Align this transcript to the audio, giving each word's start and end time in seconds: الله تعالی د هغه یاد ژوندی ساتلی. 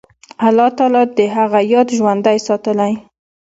الله 0.47 0.69
تعالی 0.77 1.03
د 1.17 1.19
هغه 1.35 1.59
یاد 1.73 1.87
ژوندی 1.97 2.37
ساتلی. 2.47 2.93